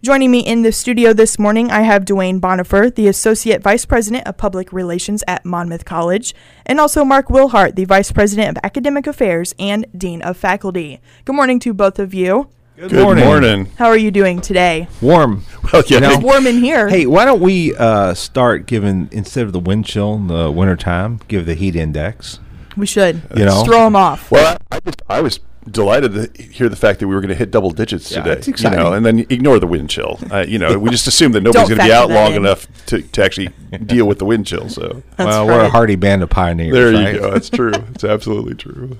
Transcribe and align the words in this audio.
Joining 0.00 0.30
me 0.30 0.40
in 0.40 0.62
the 0.62 0.70
studio 0.70 1.12
this 1.12 1.40
morning, 1.40 1.72
I 1.72 1.80
have 1.82 2.04
Duane 2.04 2.40
Bonifer, 2.40 2.94
the 2.94 3.08
Associate 3.08 3.60
Vice 3.60 3.84
President 3.84 4.28
of 4.28 4.36
Public 4.36 4.72
Relations 4.72 5.24
at 5.26 5.44
Monmouth 5.44 5.84
College, 5.84 6.36
and 6.64 6.78
also 6.78 7.04
Mark 7.04 7.26
Willhardt, 7.28 7.74
the 7.74 7.84
Vice 7.84 8.12
President 8.12 8.56
of 8.56 8.60
Academic 8.64 9.08
Affairs 9.08 9.56
and 9.58 9.86
Dean 9.96 10.22
of 10.22 10.36
Faculty. 10.36 11.00
Good 11.24 11.34
morning 11.34 11.58
to 11.60 11.74
both 11.74 11.98
of 11.98 12.14
you. 12.14 12.48
Good, 12.76 12.92
morning. 12.92 13.24
morning. 13.24 13.66
How 13.76 13.86
are 13.88 13.96
you 13.96 14.12
doing 14.12 14.40
today? 14.40 14.86
Warm. 15.00 15.44
Well, 15.72 15.82
yeah, 15.88 15.96
You 15.96 16.00
know- 16.00 16.12
It's 16.14 16.22
warm 16.22 16.46
in 16.46 16.58
here. 16.58 16.88
Hey, 16.88 17.04
why 17.04 17.24
don't 17.24 17.40
we 17.40 17.74
uh, 17.76 18.14
start 18.14 18.66
giving 18.66 19.08
instead 19.10 19.46
of 19.46 19.52
the 19.52 19.58
wind 19.58 19.84
chill 19.84 20.14
in 20.14 20.28
the 20.28 20.48
wintertime, 20.50 21.18
give 21.26 21.44
the 21.44 21.54
heat 21.54 21.74
index? 21.74 22.38
we 22.76 22.86
should. 22.86 23.16
You 23.36 23.44
know? 23.44 23.50
Just 23.50 23.66
throw 23.66 23.80
them 23.84 23.96
off. 23.96 24.30
Well, 24.30 24.56
I, 24.70 24.76
I 24.76 24.80
just 24.80 25.02
I 25.10 25.20
was 25.20 25.40
delighted 25.70 26.12
to 26.34 26.42
hear 26.42 26.68
the 26.68 26.76
fact 26.76 27.00
that 27.00 27.08
we 27.08 27.14
were 27.14 27.20
going 27.20 27.28
to 27.30 27.34
hit 27.34 27.50
double 27.50 27.70
digits 27.70 28.10
Yeah, 28.10 28.22
today. 28.22 28.50
it's 28.50 28.62
You 28.62 28.70
know, 28.70 28.92
and 28.92 29.04
then 29.04 29.20
ignore 29.30 29.58
the 29.58 29.66
wind 29.66 29.90
chill. 29.90 30.18
Uh, 30.30 30.40
you 30.46 30.58
know, 30.58 30.78
we 30.78 30.90
just 30.90 31.06
assume 31.06 31.32
that 31.32 31.40
nobody's 31.44 31.68
going 31.68 31.80
to 31.80 31.84
be 31.86 31.92
out 31.92 32.10
long 32.10 32.32
in. 32.32 32.38
enough 32.38 32.66
to, 32.86 33.02
to 33.02 33.24
actually 33.24 33.48
deal 33.86 34.06
with 34.06 34.18
the 34.18 34.24
wind 34.24 34.46
chill. 34.46 34.68
So 34.68 35.02
That's 35.16 35.28
well, 35.28 35.46
we're 35.46 35.52
a 35.60 35.62
right. 35.64 35.70
hardy 35.70 35.96
band 35.96 36.22
of 36.22 36.30
pioneers. 36.30 36.72
there 36.74 36.92
right? 36.92 37.14
you 37.14 37.20
go. 37.20 37.30
That's 37.30 37.50
true. 37.50 37.72
It's 37.94 38.04
absolutely 38.04 38.54
true. 38.54 38.98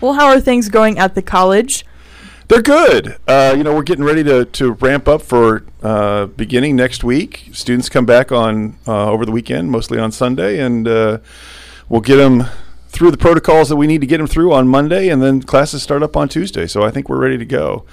Well, 0.00 0.14
how 0.14 0.26
are 0.26 0.40
things 0.40 0.68
going 0.68 0.98
at 0.98 1.14
the 1.14 1.22
college? 1.22 1.84
They're 2.48 2.62
good. 2.62 3.16
Uh, 3.26 3.54
you 3.56 3.64
know, 3.64 3.74
we're 3.74 3.82
getting 3.82 4.04
ready 4.04 4.22
to, 4.24 4.44
to 4.44 4.72
ramp 4.74 5.08
up 5.08 5.20
for 5.22 5.64
uh, 5.82 6.26
beginning 6.26 6.76
next 6.76 7.02
week. 7.02 7.48
Students 7.52 7.88
come 7.88 8.06
back 8.06 8.30
on 8.30 8.78
uh, 8.86 9.10
over 9.10 9.26
the 9.26 9.32
weekend, 9.32 9.70
mostly 9.72 9.98
on 9.98 10.12
Sunday, 10.12 10.60
and 10.60 10.86
uh, 10.86 11.18
we'll 11.88 12.00
get 12.00 12.16
them 12.16 12.44
through 12.96 13.10
the 13.10 13.18
protocols 13.18 13.68
that 13.68 13.76
we 13.76 13.86
need 13.86 14.00
to 14.00 14.06
get 14.06 14.16
them 14.16 14.26
through 14.26 14.54
on 14.54 14.66
Monday, 14.66 15.10
and 15.10 15.22
then 15.22 15.42
classes 15.42 15.82
start 15.82 16.02
up 16.02 16.16
on 16.16 16.30
Tuesday. 16.30 16.66
So 16.66 16.82
I 16.82 16.90
think 16.90 17.10
we're 17.10 17.20
ready 17.20 17.36
to 17.36 17.44
go. 17.44 17.84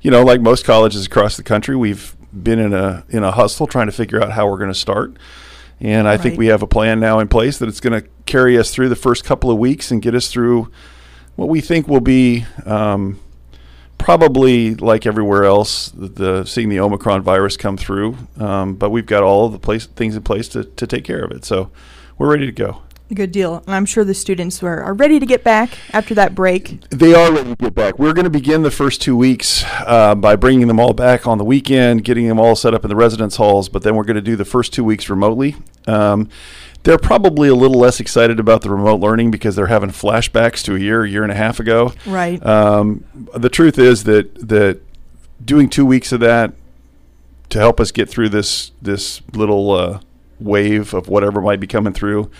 You 0.00 0.10
know, 0.10 0.24
like 0.24 0.40
most 0.40 0.64
colleges 0.64 1.06
across 1.06 1.36
the 1.36 1.44
country, 1.44 1.76
we've 1.76 2.16
been 2.32 2.58
in 2.58 2.74
a 2.74 3.04
in 3.08 3.22
a 3.22 3.30
hustle 3.30 3.68
trying 3.68 3.86
to 3.86 3.92
figure 3.92 4.20
out 4.20 4.32
how 4.32 4.48
we're 4.48 4.58
going 4.58 4.72
to 4.72 4.78
start. 4.78 5.16
And 5.80 6.08
I 6.08 6.16
think 6.16 6.36
we 6.36 6.48
have 6.48 6.60
a 6.60 6.66
plan 6.66 6.98
now 6.98 7.20
in 7.20 7.28
place 7.28 7.58
that 7.58 7.68
it's 7.68 7.78
going 7.78 8.02
to 8.02 8.08
carry 8.26 8.58
us 8.58 8.72
through 8.72 8.88
the 8.88 8.96
first 8.96 9.24
couple 9.24 9.48
of 9.48 9.58
weeks 9.58 9.92
and 9.92 10.02
get 10.02 10.12
us 10.12 10.28
through 10.28 10.72
what 11.36 11.48
we 11.48 11.60
think 11.60 11.86
will 11.86 12.00
be 12.00 12.44
um, 12.66 13.20
probably 13.96 14.74
like 14.74 15.06
everywhere 15.06 15.44
else, 15.44 15.90
the, 15.90 16.08
the 16.08 16.44
seeing 16.44 16.68
the 16.68 16.80
Omicron 16.80 17.22
virus 17.22 17.56
come 17.56 17.76
through. 17.76 18.16
Um, 18.40 18.74
but 18.74 18.90
we've 18.90 19.06
got 19.06 19.22
all 19.22 19.46
of 19.46 19.52
the 19.52 19.60
place 19.60 19.86
things 19.86 20.16
in 20.16 20.22
place 20.24 20.48
to, 20.48 20.64
to 20.64 20.84
take 20.84 21.04
care 21.04 21.22
of 21.22 21.30
it. 21.30 21.44
So 21.44 21.70
we're 22.18 22.28
ready 22.28 22.46
to 22.46 22.52
go. 22.52 22.82
Good 23.12 23.32
deal. 23.32 23.62
And 23.66 23.74
I'm 23.74 23.86
sure 23.86 24.04
the 24.04 24.12
students 24.12 24.62
are, 24.62 24.82
are 24.82 24.92
ready 24.92 25.18
to 25.18 25.24
get 25.24 25.42
back 25.42 25.70
after 25.94 26.14
that 26.14 26.34
break. 26.34 26.80
They 26.90 27.14
are 27.14 27.32
ready 27.32 27.50
to 27.50 27.56
get 27.56 27.74
back. 27.74 27.98
We're 27.98 28.12
going 28.12 28.24
to 28.24 28.30
begin 28.30 28.62
the 28.62 28.70
first 28.70 29.00
two 29.00 29.16
weeks 29.16 29.64
uh, 29.86 30.14
by 30.14 30.36
bringing 30.36 30.68
them 30.68 30.78
all 30.78 30.92
back 30.92 31.26
on 31.26 31.38
the 31.38 31.44
weekend, 31.44 32.04
getting 32.04 32.28
them 32.28 32.38
all 32.38 32.54
set 32.54 32.74
up 32.74 32.84
in 32.84 32.90
the 32.90 32.96
residence 32.96 33.36
halls. 33.36 33.70
But 33.70 33.82
then 33.82 33.96
we're 33.96 34.04
going 34.04 34.16
to 34.16 34.22
do 34.22 34.36
the 34.36 34.44
first 34.44 34.74
two 34.74 34.84
weeks 34.84 35.08
remotely. 35.08 35.56
Um, 35.86 36.28
they're 36.82 36.98
probably 36.98 37.48
a 37.48 37.54
little 37.54 37.78
less 37.78 37.98
excited 37.98 38.38
about 38.38 38.60
the 38.60 38.70
remote 38.70 39.00
learning 39.00 39.30
because 39.30 39.56
they're 39.56 39.66
having 39.66 39.90
flashbacks 39.90 40.62
to 40.64 40.76
a 40.76 40.78
year, 40.78 41.04
a 41.04 41.08
year 41.08 41.22
and 41.22 41.32
a 41.32 41.34
half 41.34 41.60
ago. 41.60 41.94
Right. 42.06 42.44
Um, 42.44 43.04
the 43.34 43.48
truth 43.48 43.78
is 43.78 44.04
that 44.04 44.34
that 44.48 44.80
doing 45.42 45.70
two 45.70 45.86
weeks 45.86 46.12
of 46.12 46.20
that 46.20 46.52
to 47.48 47.58
help 47.58 47.80
us 47.80 47.90
get 47.90 48.08
through 48.08 48.28
this 48.28 48.72
this 48.82 49.22
little 49.32 49.70
uh, 49.70 50.00
wave 50.38 50.92
of 50.92 51.08
whatever 51.08 51.40
might 51.40 51.60
be 51.60 51.66
coming 51.66 51.92
through 51.92 52.30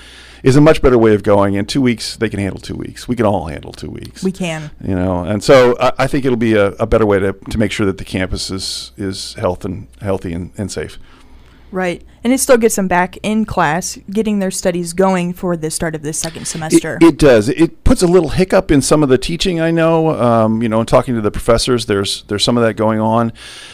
is 0.42 0.56
a 0.56 0.60
much 0.60 0.82
better 0.82 0.98
way 0.98 1.14
of 1.14 1.22
going. 1.22 1.54
In 1.54 1.66
two 1.66 1.80
weeks, 1.82 2.16
they 2.16 2.28
can 2.28 2.40
handle 2.40 2.60
two 2.60 2.74
weeks. 2.74 3.08
We 3.08 3.16
can 3.16 3.26
all 3.26 3.46
handle 3.46 3.72
two 3.72 3.90
weeks. 3.90 4.22
we 4.22 4.32
can. 4.32 4.70
you 4.82 4.94
know, 4.94 5.24
and 5.24 5.42
so 5.42 5.76
I, 5.80 5.92
I 5.98 6.06
think 6.06 6.24
it'll 6.24 6.36
be 6.36 6.54
a, 6.54 6.68
a 6.72 6.86
better 6.86 7.06
way 7.06 7.18
to, 7.18 7.32
to 7.32 7.58
make 7.58 7.72
sure 7.72 7.86
that 7.86 7.98
the 7.98 8.04
campus 8.04 8.50
is 8.50 8.92
is 8.96 9.34
health 9.34 9.64
and 9.64 9.88
healthy 10.00 10.32
and, 10.32 10.52
and 10.56 10.70
safe. 10.70 10.98
Right. 11.70 12.02
And 12.24 12.32
it 12.32 12.38
still 12.38 12.56
gets 12.56 12.76
them 12.76 12.88
back 12.88 13.16
in 13.22 13.44
class, 13.44 13.98
getting 14.10 14.38
their 14.38 14.50
studies 14.50 14.92
going 14.92 15.32
for 15.32 15.56
the 15.56 15.70
start 15.70 15.94
of 15.94 16.02
the 16.02 16.12
second 16.12 16.46
semester. 16.46 16.96
It, 17.00 17.04
it 17.04 17.18
does. 17.18 17.48
It 17.48 17.84
puts 17.84 18.02
a 18.02 18.06
little 18.06 18.30
hiccup 18.30 18.70
in 18.70 18.82
some 18.82 19.02
of 19.02 19.08
the 19.08 19.18
teaching. 19.18 19.60
I 19.60 19.70
know. 19.70 20.10
Um, 20.10 20.62
you 20.62 20.68
know, 20.68 20.80
in 20.80 20.86
talking 20.86 21.14
to 21.14 21.20
the 21.20 21.30
professors, 21.30 21.86
there's 21.86 22.22
there's 22.24 22.44
some 22.44 22.56
of 22.56 22.64
that 22.64 22.74
going 22.74 23.00
on, 23.00 23.32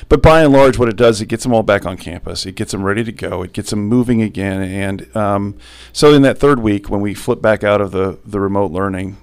but 0.09 0.23
by 0.23 0.43
and 0.43 0.53
large, 0.53 0.79
what 0.79 0.89
it 0.89 0.97
does, 0.97 1.21
it 1.21 1.27
gets 1.27 1.43
them 1.43 1.55
all 1.55 1.63
back 1.63 1.87
on 1.87 1.97
campus. 1.97 2.47
It 2.47 2.55
gets 2.55 2.73
them 2.73 2.83
ready 2.83 3.05
to 3.05 3.13
go. 3.13 3.43
It 3.43 3.53
gets 3.53 3.71
them 3.71 3.87
moving 3.87 4.23
again. 4.23 4.63
And 4.63 5.17
um, 5.17 5.57
so, 5.93 6.13
in 6.13 6.23
that 6.23 6.39
third 6.39 6.61
week, 6.61 6.91
when 6.91 7.01
we 7.01 7.15
flip 7.15 7.41
back 7.41 7.65
out 7.65 7.81
of 7.81 7.93
the 7.93 8.19
the 8.25 8.41
remote 8.41 8.73
learning, 8.73 9.17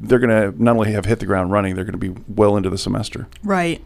they're 0.00 0.18
going 0.18 0.30
to 0.30 0.62
not 0.62 0.76
only 0.76 0.92
have 0.92 1.04
hit 1.04 1.20
the 1.20 1.26
ground 1.26 1.52
running, 1.52 1.74
they're 1.74 1.84
going 1.84 1.98
to 1.98 2.12
be 2.12 2.20
well 2.28 2.56
into 2.56 2.70
the 2.70 2.78
semester. 2.78 3.28
right. 3.42 3.82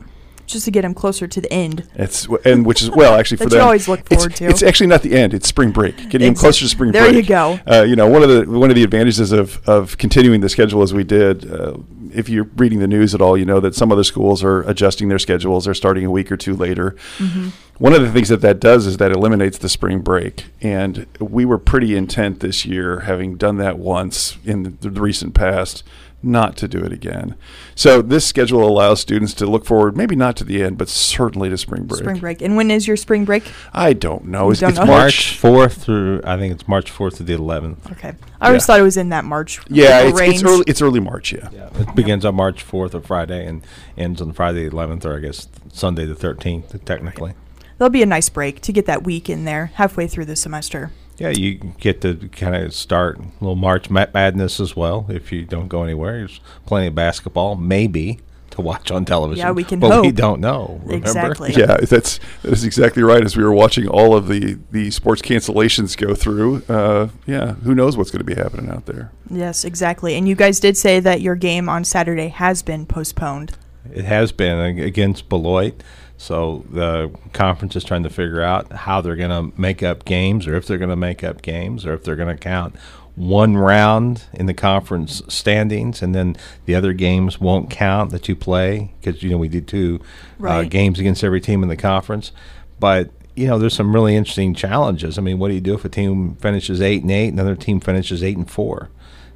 Just 0.50 0.64
to 0.66 0.70
get 0.70 0.82
them 0.82 0.94
closer 0.94 1.26
to 1.26 1.40
the 1.40 1.52
end. 1.52 1.88
It's 1.94 2.26
and 2.44 2.66
which 2.66 2.82
is 2.82 2.90
well 2.90 3.14
actually 3.14 3.38
for 3.38 3.46
That 3.46 3.56
you 3.56 3.62
always 3.62 3.88
look 3.88 4.00
it's- 4.00 4.20
forward 4.20 4.36
to. 4.36 4.46
It's 4.46 4.62
actually 4.62 4.88
not 4.88 5.02
the 5.02 5.14
end. 5.14 5.32
It's 5.34 5.46
spring 5.48 5.70
break. 5.70 5.96
Getting 5.96 6.20
them 6.20 6.22
Exact- 6.30 6.40
closer 6.40 6.64
to 6.64 6.68
spring 6.68 6.92
there 6.92 7.02
break. 7.10 7.12
There 7.12 7.20
you 7.22 7.28
go. 7.28 7.60
Uh, 7.66 7.82
you 7.82 7.96
know, 7.96 8.08
one 8.08 8.22
of 8.22 8.28
the 8.28 8.44
one 8.58 8.70
of 8.70 8.76
the 8.76 8.82
advantages 8.82 9.32
of 9.32 9.60
of 9.68 9.96
continuing 9.98 10.40
the 10.40 10.48
schedule 10.48 10.82
as 10.82 10.92
we 10.92 11.04
did. 11.04 11.50
Uh, 11.50 11.74
if 12.12 12.28
you're 12.28 12.48
reading 12.56 12.80
the 12.80 12.88
news 12.88 13.14
at 13.14 13.20
all, 13.20 13.38
you 13.38 13.44
know 13.44 13.60
that 13.60 13.74
some 13.76 13.92
other 13.92 14.02
schools 14.02 14.42
are 14.42 14.62
adjusting 14.62 15.08
their 15.08 15.18
schedules. 15.20 15.66
They're 15.66 15.74
starting 15.74 16.04
a 16.04 16.10
week 16.10 16.32
or 16.32 16.36
two 16.36 16.56
later. 16.56 16.96
Mm-hmm. 17.18 17.50
One 17.78 17.92
of 17.94 18.02
the 18.02 18.10
things 18.10 18.28
that 18.28 18.40
that 18.42 18.58
does 18.60 18.84
is 18.86 18.96
that 18.98 19.12
eliminates 19.12 19.56
the 19.58 19.68
spring 19.68 20.00
break, 20.00 20.46
and 20.60 21.06
we 21.20 21.44
were 21.46 21.56
pretty 21.56 21.96
intent 21.96 22.40
this 22.40 22.66
year, 22.66 23.00
having 23.00 23.36
done 23.36 23.56
that 23.58 23.78
once 23.78 24.36
in 24.44 24.76
the 24.80 24.90
recent 24.90 25.32
past, 25.34 25.82
not 26.22 26.56
to 26.58 26.68
do 26.68 26.78
it 26.80 26.92
again. 26.92 27.34
So 27.74 28.02
this 28.02 28.26
schedule 28.26 28.66
allows 28.68 29.00
students 29.00 29.32
to 29.34 29.46
look 29.46 29.64
forward, 29.64 29.96
maybe 29.96 30.14
not 30.16 30.36
to 30.36 30.44
the 30.44 30.62
end, 30.62 30.76
but 30.76 30.88
certainly 30.88 31.48
to 31.48 31.56
spring 31.56 31.84
break. 31.84 32.00
Spring 32.02 32.18
break. 32.18 32.42
And 32.42 32.56
when 32.56 32.70
is 32.70 32.86
your 32.86 32.96
spring 32.96 33.24
break? 33.24 33.44
I 33.72 33.92
don't 33.94 34.26
know. 34.26 34.46
You 34.46 34.50
It's, 34.50 34.60
don't 34.60 34.70
it's 34.70 34.78
know? 34.78 34.84
March 34.86 35.42
March. 35.42 35.70
4th 35.72 35.72
through, 35.78 36.20
I 36.24 36.36
think 36.36 36.52
it's 36.52 36.68
March 36.68 36.92
4th 36.92 37.16
to 37.16 37.22
the 37.22 37.32
11th. 37.34 37.90
Okay. 37.92 38.12
I 38.40 38.48
always 38.48 38.62
Yeah. 38.62 38.66
thought 38.66 38.80
it 38.80 38.84
was 38.84 38.96
in 38.98 39.08
that 39.08 39.24
March 39.24 39.60
Yeah, 39.68 40.02
range. 40.02 40.18
it's, 40.20 40.20
it's 40.20 40.42
early. 40.44 40.64
It's 40.66 40.82
early 40.82 41.00
March. 41.00 41.32
Yeah. 41.32 41.48
Yeah. 41.52 41.68
It 41.80 41.94
begins 41.94 42.24
on 42.24 42.34
March 42.34 42.64
4th 42.66 42.94
or 42.94 43.00
Friday 43.00 43.46
and 43.46 43.62
ends 43.96 44.20
on 44.20 44.32
Friday 44.32 44.68
the 44.68 44.74
11th 44.74 45.04
or 45.06 45.16
I 45.16 45.20
guess 45.20 45.48
Sunday 45.72 46.04
the 46.04 46.14
13th, 46.14 46.84
technically. 46.84 47.32
There'll 47.78 47.90
be 47.90 48.02
a 48.02 48.06
nice 48.06 48.28
break 48.28 48.60
to 48.62 48.72
get 48.72 48.84
that 48.86 49.04
week 49.04 49.30
in 49.30 49.46
there 49.46 49.70
halfway 49.76 50.06
through 50.06 50.26
the 50.26 50.36
semester. 50.36 50.90
Yeah, 51.20 51.28
you 51.30 51.56
get 51.78 52.00
to 52.00 52.14
kind 52.32 52.56
of 52.56 52.72
start 52.72 53.18
a 53.18 53.22
little 53.40 53.54
March 53.54 53.90
Madness 53.90 54.58
as 54.58 54.74
well 54.74 55.04
if 55.10 55.30
you 55.30 55.44
don't 55.44 55.68
go 55.68 55.82
anywhere. 55.82 56.16
There's 56.16 56.40
plenty 56.64 56.86
of 56.86 56.94
basketball, 56.94 57.56
maybe, 57.56 58.20
to 58.52 58.62
watch 58.62 58.90
on 58.90 59.04
television. 59.04 59.44
Yeah, 59.44 59.52
we 59.52 59.62
can 59.62 59.80
but 59.80 60.00
we 60.00 60.12
don't 60.12 60.40
know. 60.40 60.80
Remember? 60.82 60.96
Exactly. 60.96 61.52
Yeah, 61.52 61.76
that's 61.76 62.18
that 62.42 62.52
is 62.52 62.64
exactly 62.64 63.02
right. 63.02 63.22
As 63.22 63.36
we 63.36 63.44
were 63.44 63.52
watching 63.52 63.86
all 63.86 64.16
of 64.16 64.28
the 64.28 64.58
the 64.70 64.90
sports 64.90 65.20
cancellations 65.20 65.94
go 65.94 66.14
through, 66.14 66.62
uh, 66.70 67.08
yeah, 67.26 67.52
who 67.52 67.74
knows 67.74 67.98
what's 67.98 68.10
going 68.10 68.24
to 68.24 68.34
be 68.34 68.40
happening 68.40 68.70
out 68.70 68.86
there? 68.86 69.12
Yes, 69.28 69.62
exactly. 69.62 70.14
And 70.14 70.26
you 70.26 70.34
guys 70.34 70.58
did 70.58 70.78
say 70.78 71.00
that 71.00 71.20
your 71.20 71.34
game 71.34 71.68
on 71.68 71.84
Saturday 71.84 72.28
has 72.28 72.62
been 72.62 72.86
postponed. 72.86 73.58
It 73.92 74.06
has 74.06 74.32
been 74.32 74.78
against 74.78 75.28
Beloit. 75.28 75.82
So 76.20 76.66
the 76.70 77.10
conference 77.32 77.76
is 77.76 77.82
trying 77.82 78.02
to 78.02 78.10
figure 78.10 78.42
out 78.42 78.70
how 78.70 79.00
they're 79.00 79.16
going 79.16 79.30
to 79.30 79.58
make 79.58 79.82
up 79.82 80.04
games, 80.04 80.46
or 80.46 80.54
if 80.54 80.66
they're 80.66 80.76
going 80.76 80.90
to 80.90 80.94
make 80.96 81.24
up 81.24 81.40
games, 81.40 81.86
or 81.86 81.94
if 81.94 82.04
they're 82.04 82.14
going 82.14 82.28
to 82.28 82.36
count 82.36 82.76
one 83.16 83.56
round 83.56 84.24
in 84.34 84.44
the 84.44 84.52
conference 84.52 85.22
standings, 85.28 86.02
and 86.02 86.14
then 86.14 86.36
the 86.66 86.74
other 86.74 86.92
games 86.92 87.40
won't 87.40 87.70
count 87.70 88.10
that 88.10 88.28
you 88.28 88.36
play 88.36 88.92
because 89.00 89.22
you 89.22 89.30
know 89.30 89.38
we 89.38 89.48
did 89.48 89.66
two 89.66 89.98
uh, 90.44 90.62
games 90.64 90.98
against 90.98 91.24
every 91.24 91.40
team 91.40 91.62
in 91.62 91.70
the 91.70 91.76
conference. 91.76 92.32
But 92.78 93.10
you 93.34 93.46
know, 93.46 93.58
there's 93.58 93.74
some 93.74 93.94
really 93.94 94.14
interesting 94.14 94.52
challenges. 94.52 95.16
I 95.16 95.22
mean, 95.22 95.38
what 95.38 95.48
do 95.48 95.54
you 95.54 95.62
do 95.62 95.72
if 95.72 95.86
a 95.86 95.88
team 95.88 96.34
finishes 96.34 96.82
eight 96.82 97.00
and 97.00 97.10
eight, 97.10 97.28
and 97.28 97.40
another 97.40 97.56
team 97.56 97.80
finishes 97.80 98.22
eight 98.22 98.36
and 98.36 98.48
four? 98.48 98.90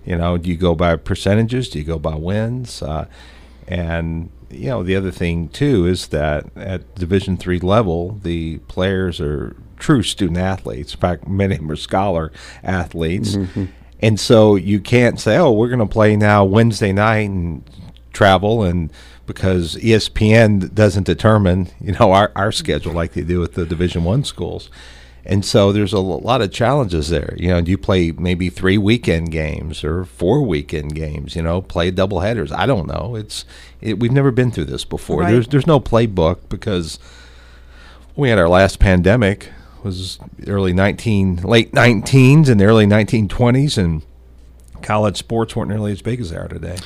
You 0.04 0.16
know, 0.16 0.36
do 0.36 0.50
you 0.50 0.56
go 0.58 0.74
by 0.74 0.96
percentages? 0.96 1.70
Do 1.70 1.78
you 1.78 1.84
go 1.86 1.98
by 1.98 2.14
wins? 2.14 2.82
Uh, 2.82 3.06
and 3.66 4.28
you 4.50 4.68
know, 4.68 4.82
the 4.82 4.96
other 4.96 5.10
thing 5.10 5.48
too 5.48 5.86
is 5.86 6.08
that 6.08 6.46
at 6.56 6.94
Division 6.94 7.36
three 7.36 7.60
level, 7.60 8.18
the 8.22 8.58
players 8.68 9.20
are 9.20 9.56
true 9.76 10.02
student 10.02 10.38
athletes. 10.38 10.94
In 10.94 11.00
fact, 11.00 11.28
many 11.28 11.54
of 11.54 11.60
them 11.60 11.70
are 11.70 11.76
scholar 11.76 12.32
athletes, 12.62 13.36
mm-hmm. 13.36 13.66
and 14.00 14.18
so 14.18 14.56
you 14.56 14.80
can't 14.80 15.20
say, 15.20 15.36
"Oh, 15.36 15.52
we're 15.52 15.68
going 15.68 15.78
to 15.80 15.86
play 15.86 16.16
now 16.16 16.44
Wednesday 16.44 16.92
night 16.92 17.30
and 17.30 17.62
travel," 18.12 18.62
and 18.62 18.92
because 19.26 19.76
ESPN 19.76 20.74
doesn't 20.74 21.04
determine, 21.04 21.68
you 21.80 21.92
know, 21.92 22.12
our, 22.12 22.30
our 22.36 22.52
schedule 22.52 22.92
like 22.92 23.12
they 23.12 23.22
do 23.22 23.40
with 23.40 23.54
the 23.54 23.66
Division 23.66 24.04
One 24.04 24.24
schools. 24.24 24.70
And 25.26 25.44
so 25.44 25.72
there's 25.72 25.92
a 25.92 26.00
lot 26.00 26.42
of 26.42 26.52
challenges 26.52 27.08
there. 27.08 27.34
You 27.38 27.48
know, 27.48 27.60
do 27.62 27.70
you 27.70 27.78
play 27.78 28.12
maybe 28.12 28.50
three 28.50 28.76
weekend 28.76 29.30
games 29.30 29.82
or 29.82 30.04
four 30.04 30.42
weekend 30.42 30.94
games? 30.94 31.34
You 31.34 31.42
know, 31.42 31.62
play 31.62 31.90
double 31.90 32.20
headers. 32.20 32.52
I 32.52 32.66
don't 32.66 32.86
know. 32.86 33.16
It's 33.16 33.44
it, 33.80 33.98
we've 33.98 34.12
never 34.12 34.30
been 34.30 34.50
through 34.50 34.66
this 34.66 34.84
before. 34.84 35.20
Right. 35.20 35.32
There's 35.32 35.48
there's 35.48 35.66
no 35.66 35.80
playbook 35.80 36.48
because 36.50 36.98
we 38.16 38.28
had 38.28 38.38
our 38.38 38.48
last 38.48 38.78
pandemic 38.78 39.50
was 39.82 40.18
early 40.46 40.72
19 40.72 41.36
late 41.36 41.72
19s 41.72 42.48
and 42.48 42.58
the 42.58 42.64
early 42.64 42.86
1920s 42.86 43.76
and 43.76 44.02
college 44.80 45.16
sports 45.16 45.54
weren't 45.54 45.68
nearly 45.68 45.92
as 45.92 46.00
big 46.00 46.20
as 46.20 46.30
they 46.30 46.36
are 46.36 46.48
today. 46.48 46.78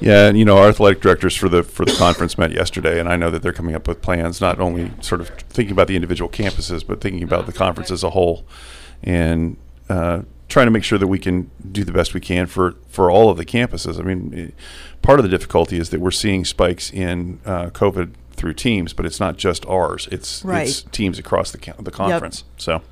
Yeah, 0.00 0.28
and 0.28 0.38
you 0.38 0.44
know 0.44 0.58
our 0.58 0.68
athletic 0.68 1.00
directors 1.00 1.34
for 1.34 1.48
the 1.48 1.62
for 1.62 1.84
the 1.84 1.92
conference 1.92 2.38
met 2.38 2.52
yesterday, 2.52 3.00
and 3.00 3.08
I 3.08 3.16
know 3.16 3.30
that 3.30 3.42
they're 3.42 3.52
coming 3.52 3.74
up 3.74 3.88
with 3.88 4.00
plans, 4.00 4.40
not 4.40 4.60
only 4.60 4.92
sort 5.00 5.20
of 5.20 5.28
thinking 5.28 5.72
about 5.72 5.88
the 5.88 5.96
individual 5.96 6.30
campuses, 6.30 6.86
but 6.86 7.00
thinking 7.00 7.22
about 7.22 7.46
the 7.46 7.52
conference 7.52 7.90
as 7.90 8.04
a 8.04 8.10
whole, 8.10 8.44
and 9.02 9.56
uh, 9.88 10.22
trying 10.48 10.66
to 10.66 10.70
make 10.70 10.84
sure 10.84 10.98
that 10.98 11.08
we 11.08 11.18
can 11.18 11.50
do 11.72 11.82
the 11.82 11.92
best 11.92 12.14
we 12.14 12.20
can 12.20 12.46
for 12.46 12.76
for 12.88 13.10
all 13.10 13.28
of 13.28 13.36
the 13.36 13.44
campuses. 13.44 13.98
I 13.98 14.02
mean, 14.04 14.32
it, 14.32 14.54
part 15.02 15.18
of 15.18 15.24
the 15.24 15.28
difficulty 15.28 15.78
is 15.78 15.90
that 15.90 16.00
we're 16.00 16.12
seeing 16.12 16.44
spikes 16.44 16.92
in 16.92 17.40
uh, 17.44 17.70
COVID 17.70 18.14
through 18.32 18.54
teams, 18.54 18.92
but 18.92 19.04
it's 19.04 19.18
not 19.18 19.36
just 19.36 19.66
ours; 19.66 20.08
it's 20.12 20.44
Right. 20.44 20.68
it's 20.68 20.82
teams 20.82 21.18
across 21.18 21.50
the 21.50 21.74
the 21.80 21.90
conference. 21.90 22.44
So. 22.56 22.82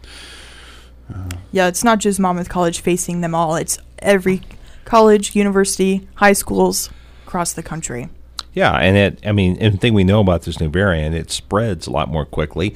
Yeah, 1.52 1.68
it's 1.68 1.84
not 1.84 2.00
just 2.00 2.18
Monmouth 2.18 2.48
College 2.48 2.80
facing 2.80 3.20
them 3.20 3.32
all. 3.32 3.54
It's 3.54 3.78
every 4.00 4.42
college, 4.84 5.36
university, 5.36 6.08
high 6.16 6.32
schools 6.32 6.90
across 7.36 7.52
the 7.52 7.62
country. 7.62 8.08
Yeah, 8.54 8.72
and 8.76 8.96
it. 8.96 9.26
I 9.26 9.32
mean, 9.32 9.58
and 9.60 9.74
the 9.74 9.78
thing 9.78 9.92
we 9.92 10.04
know 10.04 10.20
about 10.20 10.42
this 10.42 10.58
new 10.58 10.70
variant, 10.70 11.14
it 11.14 11.30
spreads 11.30 11.86
a 11.86 11.90
lot 11.90 12.08
more 12.08 12.24
quickly, 12.24 12.74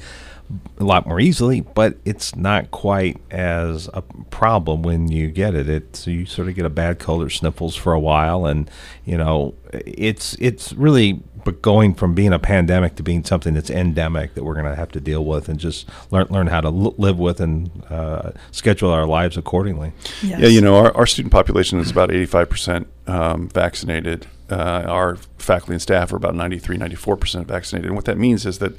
a 0.77 0.83
lot 0.83 1.07
more 1.07 1.19
easily, 1.19 1.61
but 1.61 1.97
it's 2.05 2.35
not 2.35 2.69
quite 2.69 3.19
as 3.31 3.89
a 3.95 4.03
problem 4.29 4.83
when 4.83 5.11
you 5.11 5.31
get 5.31 5.55
it. 5.55 5.67
It's 5.67 6.05
you 6.05 6.27
sort 6.27 6.47
of 6.47 6.53
get 6.53 6.65
a 6.65 6.69
bad 6.69 6.99
cold 6.99 7.23
or 7.23 7.31
sniffles 7.31 7.75
for 7.75 7.93
a 7.93 7.99
while, 7.99 8.45
and 8.45 8.69
you 9.03 9.17
know, 9.17 9.55
it's 9.73 10.35
it's 10.39 10.73
really 10.73 11.23
but 11.43 11.61
going 11.61 11.93
from 11.93 12.13
being 12.13 12.33
a 12.33 12.39
pandemic 12.39 12.95
to 12.95 13.03
being 13.03 13.23
something 13.23 13.53
that's 13.53 13.69
endemic 13.69 14.35
that 14.35 14.43
we're 14.43 14.53
going 14.53 14.65
to 14.65 14.75
have 14.75 14.91
to 14.91 14.99
deal 14.99 15.25
with 15.25 15.49
and 15.49 15.59
just 15.59 15.87
learn 16.11 16.27
learn 16.29 16.47
how 16.47 16.61
to 16.61 16.67
l- 16.67 16.95
live 16.97 17.17
with 17.17 17.39
and 17.39 17.71
uh, 17.89 18.31
schedule 18.51 18.91
our 18.91 19.05
lives 19.05 19.37
accordingly. 19.37 19.91
Yes. 20.21 20.41
Yeah, 20.41 20.47
you 20.47 20.61
know, 20.61 20.75
our, 20.75 20.95
our 20.95 21.07
student 21.07 21.31
population 21.31 21.79
is 21.79 21.89
about 21.89 22.09
85% 22.09 22.85
um, 23.07 23.49
vaccinated. 23.49 24.27
Uh, 24.51 24.83
our 24.87 25.15
faculty 25.37 25.73
and 25.73 25.81
staff 25.81 26.11
are 26.11 26.17
about 26.17 26.35
93, 26.35 26.77
94% 26.77 27.45
vaccinated. 27.45 27.87
And 27.87 27.95
what 27.95 28.05
that 28.05 28.17
means 28.17 28.45
is 28.45 28.59
that 28.59 28.73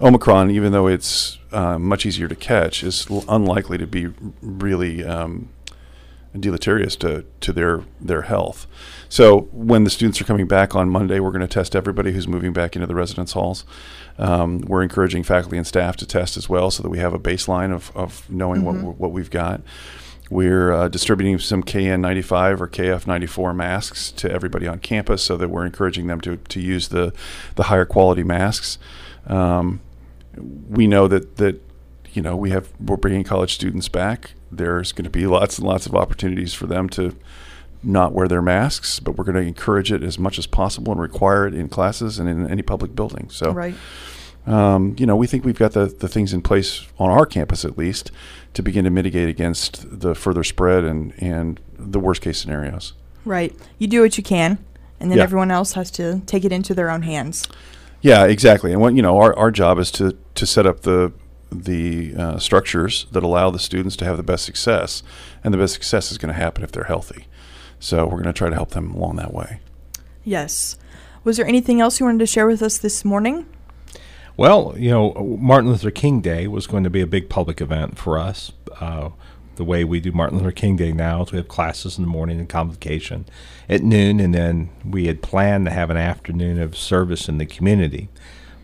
Omicron, 0.00 0.50
even 0.50 0.72
though 0.72 0.86
it's 0.86 1.38
uh, 1.52 1.78
much 1.78 2.06
easier 2.06 2.28
to 2.28 2.34
catch, 2.34 2.82
is 2.82 3.08
l- 3.10 3.24
unlikely 3.28 3.78
to 3.78 3.86
be 3.86 4.08
really 4.40 5.04
um, 5.04 5.50
deleterious 6.38 6.96
to, 6.96 7.24
to 7.40 7.52
their, 7.52 7.84
their 8.00 8.22
health. 8.22 8.66
So 9.08 9.42
when 9.52 9.84
the 9.84 9.90
students 9.90 10.20
are 10.20 10.24
coming 10.24 10.48
back 10.48 10.74
on 10.74 10.88
Monday, 10.88 11.20
we're 11.20 11.30
going 11.30 11.42
to 11.42 11.46
test 11.46 11.76
everybody 11.76 12.12
who's 12.12 12.26
moving 12.26 12.52
back 12.52 12.74
into 12.74 12.86
the 12.86 12.94
residence 12.94 13.32
halls. 13.32 13.64
Um, 14.18 14.60
we're 14.62 14.82
encouraging 14.82 15.22
faculty 15.22 15.56
and 15.56 15.66
staff 15.66 15.96
to 15.98 16.06
test 16.06 16.36
as 16.36 16.48
well 16.48 16.70
so 16.70 16.82
that 16.82 16.88
we 16.88 16.98
have 16.98 17.12
a 17.12 17.18
baseline 17.18 17.72
of, 17.72 17.94
of 17.94 18.28
knowing 18.30 18.64
what, 18.64 18.76
what 18.98 19.12
we've 19.12 19.30
got. 19.30 19.60
We're 20.32 20.72
uh, 20.72 20.88
distributing 20.88 21.38
some 21.38 21.62
KN95 21.62 22.60
or 22.62 22.68
KF94 22.68 23.54
masks 23.54 24.10
to 24.12 24.32
everybody 24.32 24.66
on 24.66 24.78
campus 24.78 25.22
so 25.22 25.36
that 25.36 25.50
we're 25.50 25.66
encouraging 25.66 26.06
them 26.06 26.22
to, 26.22 26.38
to 26.38 26.58
use 26.58 26.88
the, 26.88 27.12
the 27.56 27.64
higher 27.64 27.84
quality 27.84 28.24
masks. 28.24 28.78
Um, 29.26 29.82
we 30.70 30.86
know 30.86 31.06
that, 31.06 31.36
that 31.36 31.60
you 32.14 32.22
know 32.22 32.34
we 32.34 32.48
have 32.48 32.70
we're 32.80 32.96
bringing 32.96 33.24
college 33.24 33.52
students 33.52 33.90
back. 33.90 34.32
There's 34.50 34.92
going 34.92 35.04
to 35.04 35.10
be 35.10 35.26
lots 35.26 35.58
and 35.58 35.66
lots 35.66 35.84
of 35.84 35.94
opportunities 35.94 36.54
for 36.54 36.66
them 36.66 36.88
to 36.90 37.14
not 37.82 38.14
wear 38.14 38.26
their 38.26 38.40
masks, 38.40 39.00
but 39.00 39.18
we're 39.18 39.24
going 39.24 39.36
to 39.36 39.42
encourage 39.42 39.92
it 39.92 40.02
as 40.02 40.18
much 40.18 40.38
as 40.38 40.46
possible 40.46 40.92
and 40.92 41.00
require 41.00 41.46
it 41.46 41.52
in 41.52 41.68
classes 41.68 42.18
and 42.18 42.26
in 42.30 42.48
any 42.48 42.62
public 42.62 42.96
building. 42.96 43.28
So 43.28 43.52
right. 43.52 43.74
um, 44.46 44.96
you 44.98 45.04
know, 45.04 45.14
we 45.14 45.26
think 45.26 45.44
we've 45.44 45.58
got 45.58 45.72
the, 45.72 45.86
the 45.86 46.08
things 46.08 46.32
in 46.32 46.40
place 46.40 46.86
on 46.98 47.10
our 47.10 47.26
campus 47.26 47.66
at 47.66 47.76
least 47.76 48.10
to 48.54 48.62
begin 48.62 48.84
to 48.84 48.90
mitigate 48.90 49.28
against 49.28 50.00
the 50.00 50.14
further 50.14 50.44
spread 50.44 50.84
and, 50.84 51.12
and 51.18 51.60
the 51.78 51.98
worst 52.00 52.20
case 52.22 52.38
scenarios. 52.38 52.92
Right. 53.24 53.54
You 53.78 53.86
do 53.88 54.02
what 54.02 54.16
you 54.18 54.22
can, 54.24 54.58
and 55.00 55.10
then 55.10 55.18
Yeah. 55.18 55.24
everyone 55.24 55.50
else 55.50 55.72
has 55.72 55.90
to 55.92 56.20
take 56.26 56.44
it 56.44 56.52
into 56.52 56.74
their 56.74 56.90
own 56.90 57.02
hands. 57.02 57.48
Yeah, 58.00 58.24
exactly. 58.24 58.72
And 58.72 58.80
what 58.80 58.94
you 58.94 59.02
know, 59.02 59.18
our, 59.18 59.36
our 59.38 59.50
job 59.50 59.78
is 59.78 59.90
to, 59.92 60.16
to 60.34 60.46
set 60.46 60.66
up 60.66 60.80
the 60.80 61.12
the 61.54 62.14
uh, 62.16 62.38
structures 62.38 63.04
that 63.12 63.22
allow 63.22 63.50
the 63.50 63.58
students 63.58 63.94
to 63.96 64.06
have 64.06 64.16
the 64.16 64.22
best 64.22 64.42
success, 64.46 65.02
and 65.44 65.52
the 65.52 65.58
best 65.58 65.74
success 65.74 66.10
is 66.10 66.16
going 66.16 66.32
to 66.32 66.40
happen 66.40 66.64
if 66.64 66.72
they're 66.72 66.84
healthy. 66.84 67.26
So 67.78 68.04
we're 68.06 68.22
going 68.22 68.24
to 68.24 68.32
try 68.32 68.48
to 68.48 68.54
help 68.54 68.70
them 68.70 68.94
along 68.94 69.16
that 69.16 69.34
way. 69.34 69.60
Yes. 70.24 70.78
Was 71.24 71.36
there 71.36 71.46
anything 71.46 71.78
else 71.80 72.00
you 72.00 72.06
wanted 72.06 72.20
to 72.20 72.26
share 72.26 72.46
with 72.46 72.62
us 72.62 72.78
this 72.78 73.04
morning? 73.04 73.44
Well, 74.36 74.74
you 74.78 74.90
know, 74.90 75.12
Martin 75.40 75.70
Luther 75.70 75.90
King 75.90 76.22
Day 76.22 76.46
was 76.46 76.66
going 76.66 76.84
to 76.84 76.90
be 76.90 77.02
a 77.02 77.06
big 77.06 77.28
public 77.28 77.60
event 77.60 77.98
for 77.98 78.18
us. 78.18 78.50
Uh, 78.80 79.10
the 79.56 79.64
way 79.64 79.84
we 79.84 80.00
do 80.00 80.10
Martin 80.10 80.38
Luther 80.38 80.52
King 80.52 80.76
Day 80.76 80.90
now 80.92 81.22
is 81.22 81.32
we 81.32 81.36
have 81.36 81.48
classes 81.48 81.98
in 81.98 82.04
the 82.04 82.10
morning 82.10 82.38
and 82.40 82.48
convocation 82.48 83.26
at 83.68 83.82
noon, 83.82 84.20
and 84.20 84.34
then 84.34 84.70
we 84.84 85.06
had 85.06 85.20
planned 85.20 85.66
to 85.66 85.70
have 85.70 85.90
an 85.90 85.98
afternoon 85.98 86.58
of 86.58 86.78
service 86.78 87.28
in 87.28 87.36
the 87.36 87.44
community. 87.44 88.08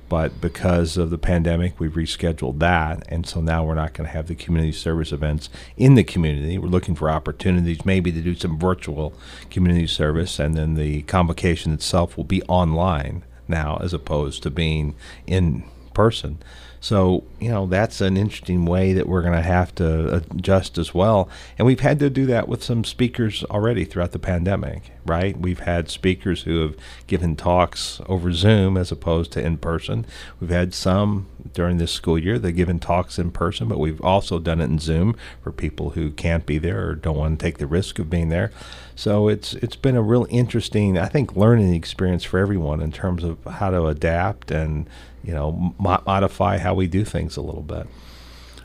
But 0.08 0.40
because 0.40 0.96
of 0.96 1.10
the 1.10 1.18
pandemic, 1.18 1.78
we've 1.78 1.92
rescheduled 1.92 2.60
that, 2.60 3.04
and 3.10 3.26
so 3.26 3.42
now 3.42 3.62
we're 3.62 3.74
not 3.74 3.92
going 3.92 4.06
to 4.06 4.12
have 4.14 4.26
the 4.26 4.34
community 4.34 4.72
service 4.72 5.12
events 5.12 5.50
in 5.76 5.96
the 5.96 6.02
community. 6.02 6.56
We're 6.56 6.68
looking 6.68 6.94
for 6.94 7.10
opportunities, 7.10 7.84
maybe 7.84 8.10
to 8.12 8.22
do 8.22 8.34
some 8.34 8.58
virtual 8.58 9.12
community 9.50 9.86
service, 9.86 10.38
and 10.38 10.56
then 10.56 10.76
the 10.76 11.02
convocation 11.02 11.74
itself 11.74 12.16
will 12.16 12.24
be 12.24 12.42
online 12.44 13.22
now 13.48 13.78
as 13.82 13.92
opposed 13.92 14.42
to 14.42 14.50
being 14.50 14.94
in 15.26 15.64
person. 15.94 16.38
So, 16.80 17.24
you 17.40 17.50
know, 17.50 17.66
that's 17.66 18.00
an 18.00 18.16
interesting 18.16 18.64
way 18.64 18.92
that 18.92 19.08
we're 19.08 19.22
going 19.22 19.34
to 19.34 19.42
have 19.42 19.74
to 19.76 20.16
adjust 20.16 20.78
as 20.78 20.94
well. 20.94 21.28
And 21.58 21.66
we've 21.66 21.80
had 21.80 21.98
to 22.00 22.10
do 22.10 22.26
that 22.26 22.48
with 22.48 22.62
some 22.62 22.84
speakers 22.84 23.44
already 23.44 23.84
throughout 23.84 24.12
the 24.12 24.18
pandemic, 24.18 24.92
right? 25.04 25.38
We've 25.38 25.60
had 25.60 25.90
speakers 25.90 26.42
who 26.42 26.60
have 26.60 26.76
given 27.06 27.34
talks 27.36 28.00
over 28.06 28.32
Zoom 28.32 28.76
as 28.76 28.92
opposed 28.92 29.32
to 29.32 29.44
in 29.44 29.58
person. 29.58 30.06
We've 30.40 30.50
had 30.50 30.72
some 30.72 31.26
during 31.52 31.78
this 31.78 31.92
school 31.92 32.18
year 32.18 32.38
that 32.38 32.48
have 32.48 32.56
given 32.56 32.78
talks 32.78 33.18
in 33.18 33.30
person, 33.30 33.68
but 33.68 33.78
we've 33.78 34.00
also 34.00 34.38
done 34.38 34.60
it 34.60 34.64
in 34.64 34.78
Zoom 34.78 35.16
for 35.42 35.50
people 35.50 35.90
who 35.90 36.10
can't 36.10 36.46
be 36.46 36.58
there 36.58 36.88
or 36.88 36.94
don't 36.94 37.16
want 37.16 37.38
to 37.38 37.44
take 37.44 37.58
the 37.58 37.66
risk 37.66 37.98
of 37.98 38.10
being 38.10 38.28
there. 38.28 38.52
So 38.94 39.28
it's 39.28 39.54
it's 39.54 39.76
been 39.76 39.94
a 39.96 40.02
real 40.02 40.26
interesting, 40.28 40.98
I 40.98 41.06
think, 41.06 41.36
learning 41.36 41.72
experience 41.74 42.24
for 42.24 42.38
everyone 42.38 42.80
in 42.80 42.90
terms 42.90 43.22
of 43.22 43.42
how 43.44 43.70
to 43.70 43.86
adapt 43.86 44.50
and 44.50 44.88
you 45.22 45.32
know 45.32 45.74
mo- 45.78 46.02
modify 46.04 46.58
how 46.58 46.67
we 46.74 46.86
do 46.86 47.04
things 47.04 47.36
a 47.36 47.42
little 47.42 47.62
bit. 47.62 47.86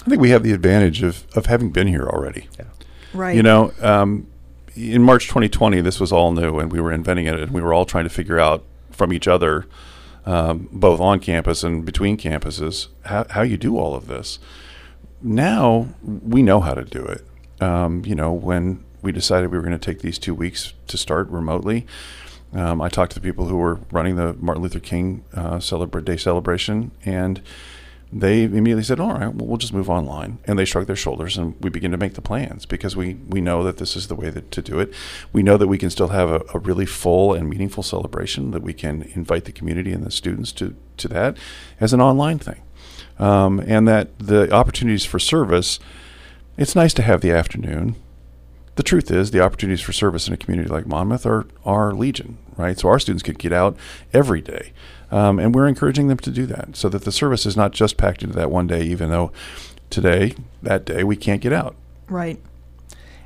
I 0.05 0.09
think 0.09 0.21
we 0.21 0.31
have 0.31 0.43
the 0.43 0.51
advantage 0.51 1.01
of, 1.01 1.25
of 1.35 1.45
having 1.45 1.71
been 1.71 1.87
here 1.87 2.07
already. 2.07 2.49
Right. 3.13 3.35
You 3.35 3.43
know, 3.43 3.73
um, 3.81 4.27
in 4.75 5.03
March 5.03 5.27
2020, 5.27 5.81
this 5.81 5.99
was 5.99 6.11
all 6.11 6.31
new, 6.31 6.59
and 6.59 6.71
we 6.71 6.81
were 6.81 6.91
inventing 6.91 7.27
it, 7.27 7.39
and 7.39 7.51
we 7.51 7.61
were 7.61 7.73
all 7.73 7.85
trying 7.85 8.03
to 8.03 8.09
figure 8.09 8.39
out 8.39 8.63
from 8.91 9.13
each 9.13 9.27
other, 9.27 9.65
um, 10.25 10.67
both 10.71 10.99
on 10.99 11.19
campus 11.19 11.63
and 11.63 11.85
between 11.85 12.17
campuses, 12.17 12.87
how, 13.05 13.25
how 13.29 13.41
you 13.41 13.57
do 13.57 13.77
all 13.77 13.95
of 13.95 14.07
this. 14.07 14.39
Now 15.21 15.89
we 16.03 16.41
know 16.41 16.59
how 16.59 16.73
to 16.73 16.83
do 16.83 17.05
it. 17.05 17.25
Um, 17.61 18.03
you 18.05 18.15
know, 18.15 18.33
when 18.33 18.83
we 19.01 19.11
decided 19.11 19.51
we 19.51 19.57
were 19.57 19.63
going 19.63 19.77
to 19.77 19.93
take 19.93 20.01
these 20.01 20.17
two 20.17 20.33
weeks 20.33 20.73
to 20.87 20.97
start 20.97 21.29
remotely, 21.29 21.85
um, 22.53 22.81
I 22.81 22.89
talked 22.89 23.13
to 23.13 23.19
the 23.19 23.23
people 23.23 23.47
who 23.47 23.57
were 23.57 23.79
running 23.91 24.15
the 24.15 24.33
Martin 24.33 24.63
Luther 24.63 24.79
King 24.79 25.23
uh, 25.33 25.57
celebra- 25.57 26.05
Day 26.05 26.17
celebration, 26.17 26.91
and 27.03 27.41
they 28.15 28.43
immediately 28.43 28.83
said, 28.83 28.99
"All 28.99 29.13
right, 29.13 29.33
well, 29.33 29.47
we'll 29.47 29.57
just 29.57 29.73
move 29.73 29.89
online." 29.89 30.37
And 30.45 30.57
they 30.57 30.65
shrugged 30.65 30.87
their 30.87 30.95
shoulders, 30.95 31.37
and 31.37 31.55
we 31.61 31.69
begin 31.69 31.91
to 31.91 31.97
make 31.97 32.13
the 32.13 32.21
plans 32.21 32.65
because 32.65 32.95
we 32.95 33.15
we 33.27 33.41
know 33.41 33.63
that 33.63 33.77
this 33.77 33.95
is 33.95 34.07
the 34.07 34.15
way 34.15 34.29
that, 34.29 34.51
to 34.51 34.61
do 34.61 34.79
it. 34.79 34.93
We 35.31 35.43
know 35.43 35.57
that 35.57 35.67
we 35.67 35.77
can 35.77 35.89
still 35.89 36.09
have 36.09 36.29
a, 36.29 36.41
a 36.53 36.59
really 36.59 36.85
full 36.85 37.33
and 37.33 37.49
meaningful 37.49 37.83
celebration. 37.83 38.51
That 38.51 38.61
we 38.61 38.73
can 38.73 39.03
invite 39.13 39.45
the 39.45 39.51
community 39.51 39.91
and 39.91 40.03
the 40.03 40.11
students 40.11 40.51
to 40.53 40.75
to 40.97 41.07
that 41.09 41.37
as 41.79 41.93
an 41.93 42.01
online 42.01 42.39
thing, 42.39 42.61
um, 43.19 43.59
and 43.59 43.87
that 43.87 44.17
the 44.19 44.51
opportunities 44.51 45.05
for 45.05 45.19
service. 45.19 45.79
It's 46.55 46.75
nice 46.75 46.93
to 46.93 47.01
have 47.01 47.21
the 47.21 47.31
afternoon. 47.31 47.95
The 48.75 48.83
truth 48.83 49.09
is, 49.09 49.31
the 49.31 49.41
opportunities 49.41 49.81
for 49.81 49.91
service 49.91 50.27
in 50.27 50.35
a 50.35 50.37
community 50.37 50.69
like 50.69 50.85
Monmouth 50.85 51.25
are 51.25 51.47
are 51.65 51.93
legion, 51.93 52.37
right? 52.57 52.77
So 52.77 52.89
our 52.89 52.99
students 52.99 53.23
could 53.23 53.39
get 53.39 53.53
out 53.53 53.77
every 54.13 54.41
day. 54.41 54.73
Um, 55.11 55.37
and 55.39 55.53
we're 55.53 55.67
encouraging 55.67 56.07
them 56.07 56.17
to 56.19 56.31
do 56.31 56.45
that 56.47 56.75
so 56.75 56.89
that 56.89 57.03
the 57.03 57.11
service 57.11 57.45
is 57.45 57.55
not 57.55 57.71
just 57.71 57.97
packed 57.97 58.23
into 58.23 58.35
that 58.35 58.49
one 58.49 58.65
day, 58.67 58.83
even 58.83 59.09
though 59.09 59.31
today, 59.89 60.35
that 60.63 60.85
day, 60.85 61.03
we 61.03 61.15
can't 61.15 61.41
get 61.41 61.53
out. 61.53 61.75
right. 62.07 62.39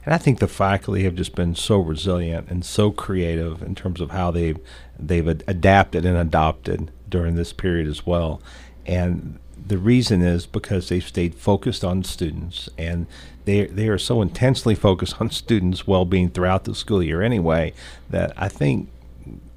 And 0.06 0.14
I 0.14 0.18
think 0.18 0.40
the 0.40 0.48
faculty 0.48 1.04
have 1.04 1.16
just 1.16 1.36
been 1.36 1.54
so 1.54 1.80
resilient 1.80 2.48
and 2.50 2.64
so 2.64 2.92
creative 2.92 3.62
in 3.62 3.76
terms 3.76 4.00
of 4.00 4.12
how 4.12 4.32
they've 4.32 4.58
they've 4.98 5.28
ad- 5.28 5.44
adapted 5.48 6.06
and 6.06 6.16
adopted 6.16 6.92
during 7.10 7.36
this 7.36 7.52
period 7.52 7.88
as 7.88 8.06
well. 8.06 8.42
And 8.86 9.38
the 9.68 9.78
reason 9.78 10.22
is 10.22 10.46
because 10.46 10.88
they've 10.88 11.04
stayed 11.06 11.36
focused 11.36 11.84
on 11.84 12.06
students 12.06 12.70
and 12.78 13.06
they 13.44 13.66
they 13.66 13.90
are 13.90 13.98
so 13.98 14.22
intensely 14.22 14.76
focused 14.76 15.16
on 15.22 15.30
students' 15.30 15.86
well-being 15.86 16.30
throughout 16.30 16.64
the 16.64 16.74
school 16.74 17.04
year 17.04 17.22
anyway 17.22 17.74
that 18.10 18.32
I 18.38 18.48
think 18.48 18.88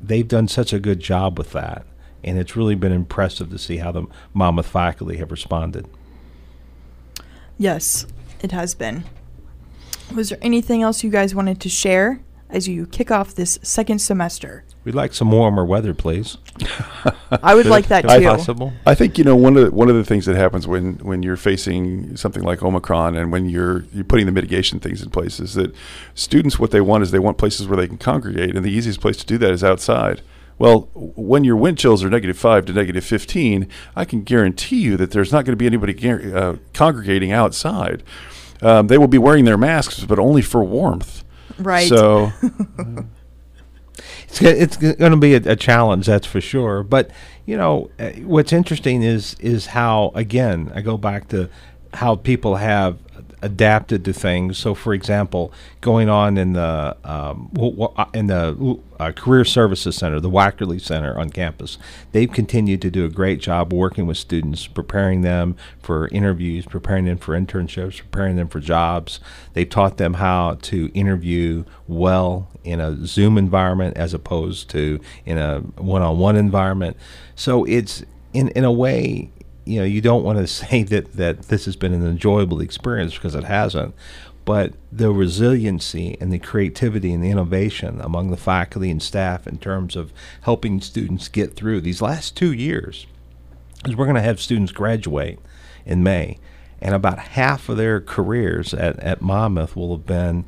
they've 0.00 0.26
done 0.26 0.48
such 0.48 0.72
a 0.72 0.80
good 0.80 1.00
job 1.00 1.38
with 1.38 1.52
that. 1.52 1.86
And 2.22 2.38
it's 2.38 2.54
really 2.54 2.74
been 2.74 2.92
impressive 2.92 3.50
to 3.50 3.58
see 3.58 3.78
how 3.78 3.92
the 3.92 4.06
Monmouth 4.34 4.66
faculty 4.66 5.16
have 5.16 5.30
responded. 5.30 5.86
Yes, 7.56 8.06
it 8.42 8.52
has 8.52 8.74
been. 8.74 9.04
Was 10.14 10.28
there 10.30 10.38
anything 10.42 10.82
else 10.82 11.02
you 11.02 11.10
guys 11.10 11.34
wanted 11.34 11.60
to 11.60 11.68
share 11.68 12.20
as 12.52 12.68
you 12.68 12.86
kick 12.86 13.10
off 13.10 13.34
this 13.34 13.58
second 13.62 14.00
semester? 14.00 14.64
We'd 14.84 14.94
like 14.94 15.12
some 15.12 15.30
warmer 15.30 15.64
weather, 15.64 15.92
please. 15.92 16.38
I 17.42 17.54
would 17.54 17.66
like 17.66 17.88
that 17.88 18.02
too. 18.02 18.24
possible. 18.24 18.72
I 18.86 18.94
think 18.94 19.18
you 19.18 19.24
know 19.24 19.36
one 19.36 19.56
of 19.56 19.66
the, 19.66 19.70
one 19.70 19.90
of 19.90 19.96
the 19.96 20.04
things 20.04 20.26
that 20.26 20.36
happens 20.36 20.66
when 20.66 20.94
when 20.98 21.22
you're 21.22 21.36
facing 21.36 22.16
something 22.16 22.42
like 22.42 22.62
Omicron 22.62 23.14
and 23.16 23.30
when 23.30 23.48
you're 23.48 23.84
you're 23.92 24.04
putting 24.04 24.26
the 24.26 24.32
mitigation 24.32 24.80
things 24.80 25.02
in 25.02 25.10
place 25.10 25.38
is 25.38 25.54
that 25.54 25.74
students 26.14 26.58
what 26.58 26.70
they 26.70 26.80
want 26.80 27.02
is 27.02 27.10
they 27.10 27.18
want 27.18 27.36
places 27.36 27.68
where 27.68 27.76
they 27.76 27.86
can 27.86 27.98
congregate 27.98 28.56
and 28.56 28.64
the 28.64 28.70
easiest 28.70 29.00
place 29.00 29.16
to 29.18 29.26
do 29.26 29.36
that 29.38 29.50
is 29.50 29.62
outside. 29.62 30.22
Well, 30.58 30.90
when 30.94 31.44
your 31.44 31.56
wind 31.56 31.78
chills 31.78 32.04
are 32.04 32.10
negative 32.10 32.38
five 32.38 32.66
to 32.66 32.72
negative 32.72 33.04
fifteen, 33.04 33.68
I 33.94 34.04
can 34.04 34.22
guarantee 34.22 34.80
you 34.80 34.96
that 34.96 35.10
there's 35.10 35.32
not 35.32 35.44
going 35.44 35.52
to 35.52 35.56
be 35.56 35.66
anybody 35.66 35.92
gar- 35.92 36.36
uh, 36.36 36.56
congregating 36.72 37.32
outside. 37.32 38.02
Um, 38.62 38.88
they 38.88 38.98
will 38.98 39.08
be 39.08 39.18
wearing 39.18 39.44
their 39.46 39.56
masks, 39.56 40.04
but 40.04 40.18
only 40.18 40.42
for 40.42 40.62
warmth. 40.62 41.24
Right. 41.60 41.88
So 41.88 42.32
It's 44.30 44.40
it's 44.42 44.76
going 44.76 45.12
to 45.12 45.16
be 45.16 45.34
a, 45.34 45.52
a 45.52 45.56
challenge, 45.56 46.06
that's 46.06 46.26
for 46.26 46.40
sure. 46.40 46.82
But 46.82 47.10
you 47.46 47.56
know, 47.56 47.90
uh, 47.98 48.10
what's 48.22 48.52
interesting 48.52 49.02
is 49.02 49.34
is 49.40 49.66
how 49.66 50.12
again 50.14 50.70
I 50.74 50.82
go 50.82 50.96
back 50.96 51.28
to 51.28 51.48
how 51.94 52.16
people 52.16 52.56
have 52.56 52.98
adapted 53.42 54.04
to 54.04 54.12
things. 54.12 54.58
So, 54.58 54.74
for 54.74 54.92
example, 54.92 55.52
going 55.80 56.08
on 56.08 56.36
in 56.36 56.52
the 56.52 56.96
um, 57.04 57.50
uh, 57.58 58.04
in 58.12 58.26
the 58.26 58.78
uh, 58.98 59.12
Career 59.12 59.44
Services 59.44 59.96
Center, 59.96 60.20
the 60.20 60.30
Wackerle 60.30 60.80
Center 60.80 61.18
on 61.18 61.30
campus, 61.30 61.78
they've 62.12 62.30
continued 62.30 62.82
to 62.82 62.90
do 62.90 63.04
a 63.04 63.08
great 63.08 63.40
job 63.40 63.72
working 63.72 64.06
with 64.06 64.18
students, 64.18 64.66
preparing 64.66 65.22
them 65.22 65.56
for 65.80 66.08
interviews, 66.08 66.66
preparing 66.66 67.06
them 67.06 67.18
for 67.18 67.38
internships, 67.38 67.98
preparing 67.98 68.36
them 68.36 68.48
for 68.48 68.60
jobs. 68.60 69.20
They've 69.54 69.68
taught 69.68 69.96
them 69.96 70.14
how 70.14 70.58
to 70.62 70.90
interview 70.92 71.64
well 71.88 72.48
in 72.64 72.80
a 72.80 73.06
Zoom 73.06 73.38
environment 73.38 73.96
as 73.96 74.14
opposed 74.14 74.68
to 74.70 75.00
in 75.24 75.38
a 75.38 75.60
one-on-one 75.60 76.36
environment. 76.36 76.96
So 77.34 77.64
it's 77.64 78.04
in 78.32 78.48
in 78.50 78.64
a 78.64 78.72
way 78.72 79.30
you 79.64 79.78
know 79.78 79.84
you 79.84 80.00
don't 80.00 80.24
want 80.24 80.38
to 80.38 80.46
say 80.66 80.82
that 80.82 81.12
that 81.14 81.42
this 81.42 81.64
has 81.64 81.76
been 81.76 81.92
an 81.92 82.06
enjoyable 82.06 82.60
experience 82.60 83.14
because 83.14 83.34
it 83.34 83.44
hasn't 83.44 83.94
but 84.44 84.72
the 84.90 85.12
resiliency 85.12 86.16
and 86.20 86.32
the 86.32 86.38
creativity 86.38 87.12
and 87.12 87.22
the 87.22 87.30
innovation 87.30 88.00
among 88.00 88.30
the 88.30 88.36
faculty 88.36 88.90
and 88.90 89.02
staff 89.02 89.46
in 89.46 89.58
terms 89.58 89.94
of 89.94 90.12
helping 90.42 90.80
students 90.80 91.28
get 91.28 91.54
through 91.54 91.80
these 91.80 92.00
last 92.00 92.36
two 92.36 92.52
years 92.52 93.06
is 93.86 93.94
we're 93.94 94.06
going 94.06 94.14
to 94.14 94.22
have 94.22 94.40
students 94.40 94.72
graduate 94.72 95.38
in 95.84 96.02
May 96.02 96.38
and 96.80 96.94
about 96.94 97.18
half 97.18 97.68
of 97.68 97.76
their 97.76 98.00
careers 98.00 98.72
at, 98.72 98.98
at 99.00 99.20
Monmouth 99.20 99.76
will 99.76 99.96
have 99.96 100.06
been 100.06 100.44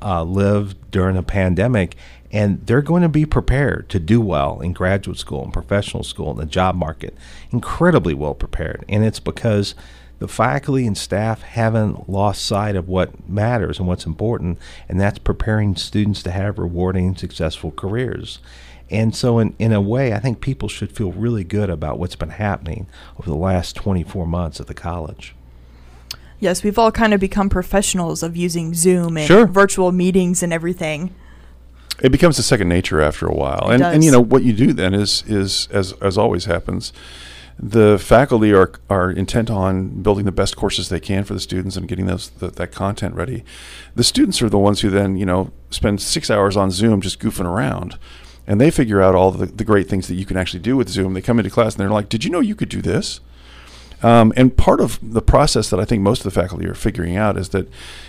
uh, 0.00 0.22
lived 0.22 0.90
during 0.90 1.16
a 1.16 1.22
pandemic, 1.22 1.96
and 2.32 2.64
they're 2.66 2.82
going 2.82 3.02
to 3.02 3.08
be 3.08 3.26
prepared 3.26 3.88
to 3.88 3.98
do 3.98 4.20
well 4.20 4.60
in 4.60 4.72
graduate 4.72 5.18
school 5.18 5.42
and 5.44 5.52
professional 5.52 6.02
school 6.04 6.30
and 6.30 6.38
the 6.38 6.46
job 6.46 6.74
market. 6.74 7.14
Incredibly 7.50 8.14
well 8.14 8.34
prepared, 8.34 8.84
and 8.88 9.04
it's 9.04 9.20
because 9.20 9.74
the 10.18 10.28
faculty 10.28 10.86
and 10.86 10.98
staff 10.98 11.42
haven't 11.42 12.08
lost 12.08 12.44
sight 12.44 12.76
of 12.76 12.88
what 12.88 13.28
matters 13.28 13.78
and 13.78 13.88
what's 13.88 14.04
important, 14.06 14.58
and 14.88 15.00
that's 15.00 15.18
preparing 15.18 15.74
students 15.76 16.22
to 16.22 16.30
have 16.30 16.58
rewarding, 16.58 17.16
successful 17.16 17.70
careers. 17.70 18.38
And 18.90 19.14
so, 19.14 19.38
in, 19.38 19.54
in 19.58 19.72
a 19.72 19.80
way, 19.80 20.12
I 20.12 20.18
think 20.18 20.40
people 20.40 20.68
should 20.68 20.90
feel 20.92 21.12
really 21.12 21.44
good 21.44 21.70
about 21.70 21.98
what's 21.98 22.16
been 22.16 22.30
happening 22.30 22.86
over 23.18 23.30
the 23.30 23.36
last 23.36 23.76
24 23.76 24.26
months 24.26 24.60
at 24.60 24.66
the 24.66 24.74
college. 24.74 25.34
yes, 26.40 26.62
we've 26.64 26.78
all 26.78 26.90
kind 26.90 27.12
of 27.14 27.20
become 27.20 27.48
professionals 27.48 28.22
of 28.22 28.36
using 28.36 28.74
Zoom 28.74 29.16
and 29.16 29.26
Sure. 29.26 29.46
virtual 29.46 29.92
meetings 29.92 30.42
and 30.42 30.52
everything. 30.52 31.14
It 32.02 32.10
becomes 32.10 32.38
a 32.38 32.42
second 32.42 32.68
nature 32.68 33.00
after 33.00 33.26
a 33.26 33.34
while. 33.34 33.70
It 33.70 33.74
and 33.74 33.82
and 33.82 34.04
you 34.04 34.10
know 34.10 34.20
what 34.20 34.42
you 34.42 34.52
do 34.52 34.72
then 34.72 34.94
is 34.94 35.24
is 35.26 35.68
as 35.70 35.92
as 35.94 36.16
always 36.16 36.46
happens, 36.46 36.92
the 37.58 37.98
faculty 37.98 38.52
are 38.52 38.72
are 38.88 39.10
intent 39.10 39.50
on 39.50 40.02
building 40.02 40.24
the 40.24 40.32
best 40.32 40.56
courses 40.56 40.88
they 40.88 41.00
can 41.00 41.24
for 41.24 41.34
the 41.34 41.40
students 41.40 41.76
and 41.76 41.86
getting 41.86 42.06
those 42.06 42.30
the, 42.30 42.48
that 42.48 42.72
content 42.72 43.14
ready. 43.14 43.44
The 43.94 44.04
students 44.04 44.40
are 44.42 44.48
the 44.48 44.58
ones 44.58 44.80
who 44.80 44.90
then 44.90 45.16
you 45.16 45.26
know 45.26 45.52
spend 45.70 46.00
six 46.00 46.30
hours 46.30 46.56
on 46.56 46.70
Zoom 46.70 47.00
just 47.00 47.20
goofing 47.20 47.46
around. 47.46 47.98
And 48.46 48.60
they 48.60 48.72
figure 48.72 49.00
out 49.00 49.14
all 49.14 49.30
the, 49.30 49.46
the 49.46 49.62
great 49.62 49.88
things 49.88 50.08
that 50.08 50.16
you 50.16 50.24
can 50.24 50.36
actually 50.36 50.60
do 50.60 50.76
with 50.76 50.88
Zoom. 50.88 51.14
They 51.14 51.20
come 51.20 51.38
into 51.38 51.50
class 51.50 51.74
and 51.74 51.80
they're 51.80 51.90
like, 51.90 52.08
"Did 52.08 52.24
you 52.24 52.30
know 52.30 52.40
you 52.40 52.56
could 52.56 52.70
do 52.70 52.82
this?" 52.82 53.20
Um, 54.02 54.32
and 54.36 54.56
part 54.56 54.80
of 54.80 54.98
the 55.02 55.20
process 55.20 55.68
that 55.70 55.78
I 55.78 55.84
think 55.84 56.02
most 56.02 56.20
of 56.20 56.24
the 56.24 56.40
faculty 56.40 56.66
are 56.66 56.74
figuring 56.74 57.16
out 57.16 57.36
is 57.36 57.50
that 57.50 57.68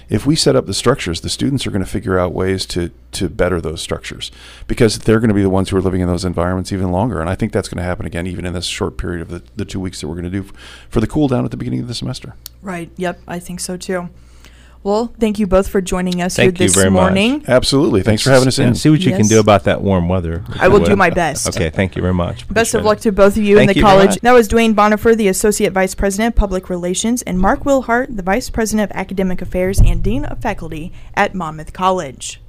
if 0.09 0.25
we 0.25 0.35
set 0.35 0.55
up 0.55 0.65
the 0.65 0.73
structures, 0.73 1.21
the 1.21 1.29
students 1.29 1.67
are 1.67 1.71
going 1.71 1.83
to 1.83 1.89
figure 1.89 2.17
out 2.17 2.33
ways 2.33 2.65
to 2.67 2.91
to 3.13 3.27
better 3.27 3.59
those 3.59 3.81
structures 3.81 4.31
because 4.67 4.99
they're 4.99 5.19
going 5.19 5.29
to 5.29 5.35
be 5.35 5.41
the 5.41 5.49
ones 5.49 5.69
who 5.69 5.77
are 5.77 5.81
living 5.81 5.99
in 5.99 6.07
those 6.07 6.23
environments 6.23 6.71
even 6.71 6.91
longer. 6.91 7.19
And 7.19 7.29
I 7.29 7.35
think 7.35 7.51
that's 7.51 7.67
going 7.67 7.77
to 7.77 7.83
happen 7.83 8.05
again, 8.05 8.25
even 8.25 8.45
in 8.45 8.53
this 8.53 8.65
short 8.65 8.97
period 8.97 9.21
of 9.21 9.29
the, 9.29 9.43
the 9.57 9.65
two 9.65 9.81
weeks 9.81 9.99
that 9.99 10.07
we're 10.07 10.15
going 10.15 10.31
to 10.31 10.41
do 10.41 10.43
for 10.89 11.01
the 11.01 11.07
cool 11.07 11.27
down 11.27 11.43
at 11.43 11.51
the 11.51 11.57
beginning 11.57 11.81
of 11.81 11.89
the 11.89 11.93
semester. 11.93 12.35
Right. 12.61 12.89
Yep. 12.95 13.21
I 13.27 13.39
think 13.39 13.59
so 13.59 13.75
too. 13.75 14.09
Well, 14.83 15.13
thank 15.19 15.37
you 15.37 15.45
both 15.45 15.67
for 15.67 15.79
joining 15.79 16.21
us 16.23 16.35
Thank 16.35 16.57
here 16.57 16.63
you 16.63 16.69
this 16.69 16.75
very 16.75 16.89
much. 16.89 17.01
morning. 17.01 17.45
Absolutely. 17.47 18.01
Thanks 18.01 18.23
for 18.23 18.31
having 18.31 18.47
us 18.47 18.57
in. 18.57 18.67
And 18.67 18.77
see 18.77 18.89
what 18.89 19.01
you 19.01 19.11
can 19.15 19.27
do 19.27 19.39
about 19.39 19.65
that 19.65 19.81
warm 19.81 20.09
weather. 20.09 20.43
I 20.59 20.69
will 20.69 20.79
do 20.83 20.95
my 20.95 21.11
best. 21.11 21.47
Okay, 21.49 21.69
thank 21.69 21.95
you 21.95 22.01
very 22.01 22.13
much. 22.15 22.47
Best 22.49 22.73
of 22.73 22.83
luck 22.83 22.97
it. 22.97 23.01
to 23.01 23.11
both 23.11 23.37
of 23.37 23.43
you 23.43 23.57
Thank 23.57 23.69
in 23.69 23.73
the 23.75 23.79
you 23.79 23.85
very 23.85 23.93
college. 23.97 24.09
much. 24.11 24.21
That 24.21 24.31
was 24.31 24.47
Duane 24.47 24.73
Bonifer, 24.75 25.15
the 25.15 25.27
Associate 25.27 25.71
Vice 25.71 25.93
President 25.93 26.33
of 26.33 26.35
Public 26.35 26.69
Relations, 26.69 27.21
and 27.21 27.37
Mark 27.39 27.63
Willhardt, 27.63 28.15
the 28.17 28.23
Vice 28.23 28.49
President 28.49 28.89
of 28.89 28.97
Academic 28.97 29.41
Affairs 29.41 29.79
and 29.79 30.01
Dean 30.03 30.25
of 30.25 30.41
Faculty 30.41 30.91
at 31.13 31.35
Monmouth 31.35 31.73
College. 31.73 32.41